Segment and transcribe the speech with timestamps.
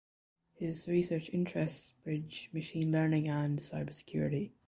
[0.55, 4.49] His research interests bridge machine learning and cybersecurity.